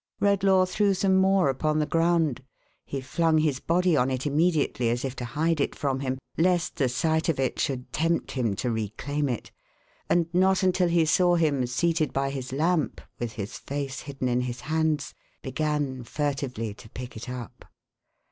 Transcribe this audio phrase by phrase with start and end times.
[0.19, 5.05] ""Redlaw threw some more upon the ground.~ He flung his body on it immediately, as
[5.05, 8.71] if to hide it from him, lest the sight of it should tempt him to
[8.71, 9.51] reclaim it;
[10.09, 14.41] and not until he saw him seated by his lamp, with his face hidden in
[14.41, 17.65] his hands, began furtively to pick it up.